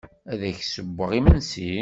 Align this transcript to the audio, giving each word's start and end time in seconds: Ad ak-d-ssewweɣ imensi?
Ad 0.31 0.41
ak-d-ssewweɣ 0.49 1.11
imensi? 1.19 1.71